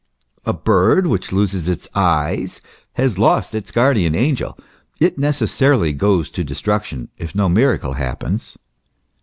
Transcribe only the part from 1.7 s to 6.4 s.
eyes has lost its guardian angel; it neces sarily goes